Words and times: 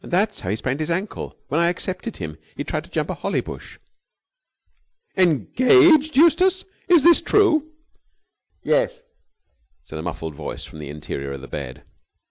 That's 0.03 0.39
how 0.39 0.49
he 0.49 0.55
sprained 0.55 0.79
his 0.79 0.89
ankle. 0.89 1.37
When 1.49 1.61
I 1.61 1.69
accepted 1.69 2.17
him, 2.17 2.39
he 2.57 2.63
tried 2.63 2.85
to 2.85 2.89
jump 2.89 3.11
a 3.11 3.13
holly 3.13 3.39
bush." 3.41 3.77
"Engaged! 5.15 6.17
Eustace, 6.17 6.65
is 6.87 7.03
this 7.03 7.21
true?" 7.21 7.71
"Yes," 8.63 9.03
said 9.83 9.99
a 9.99 10.01
muffled 10.01 10.33
voice 10.33 10.63
from 10.65 10.79
the 10.79 10.89
interior 10.89 11.33
of 11.33 11.41
the 11.41 11.47
bed. 11.47 11.83